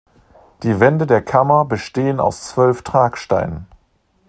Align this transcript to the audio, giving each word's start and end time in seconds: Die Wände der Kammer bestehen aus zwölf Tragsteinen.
Die 0.63 0.79
Wände 0.79 1.05
der 1.05 1.21
Kammer 1.21 1.63
bestehen 1.63 2.19
aus 2.19 2.47
zwölf 2.49 2.81
Tragsteinen. 2.81 3.67